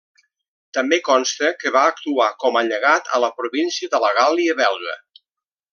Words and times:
També 0.77 0.97
consta 1.09 1.51
que 1.63 1.73
va 1.75 1.83
actuar 1.91 2.29
com 2.45 2.59
a 2.61 2.65
llegat 2.71 3.15
a 3.19 3.21
la 3.27 3.33
província 3.43 3.91
de 3.97 4.01
la 4.07 4.11
Gàl·lia 4.21 4.57
Belga. 4.65 4.97